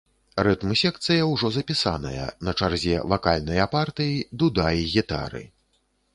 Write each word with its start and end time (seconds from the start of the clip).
Рытм-секцыя 0.45 1.27
ўжо 1.31 1.51
запісаная, 1.57 2.25
на 2.47 2.55
чарзе 2.59 2.97
вакальныя 3.15 3.69
партыі, 3.75 4.19
дуда 4.43 4.67
і 4.81 4.91
гітары. 4.97 5.45